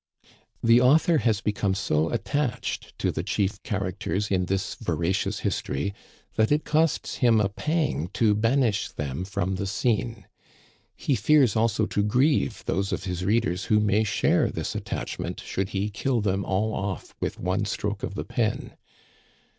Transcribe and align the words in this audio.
•••••••The 0.63 0.81
author 0.81 1.19
has 1.19 1.41
become 1.41 1.75
so 1.75 2.09
attached 2.09 2.97
to 2.97 3.11
the 3.11 3.21
chief 3.21 3.61
char 3.61 3.81
acters 3.81 4.31
in 4.31 4.45
this 4.45 4.73
veracious 4.73 5.41
history 5.41 5.93
that 6.37 6.51
it 6.51 6.65
costs 6.65 7.17
him 7.17 7.39
a 7.39 7.49
pang 7.49 8.07
to 8.13 8.33
banish 8.33 8.89
them 8.89 9.23
from 9.23 9.57
the 9.57 9.67
scene. 9.67 10.25
He 10.95 11.13
fears 11.13 11.55
also 11.55 11.85
to 11.85 12.01
grieve 12.01 12.65
those 12.65 12.91
of 12.91 13.03
his 13.03 13.23
readers 13.23 13.65
who 13.65 13.79
may 13.79 14.03
share 14.03 14.49
this 14.49 14.73
attachment 14.73 15.39
should 15.39 15.69
he 15.69 15.91
kill 15.91 16.19
them 16.19 16.45
all 16.45 16.73
off 16.73 17.13
with 17.19 17.39
one 17.39 17.65
stroke 17.65 18.01
of 18.01 18.15
the 18.15 18.25
pen. 18.25 18.75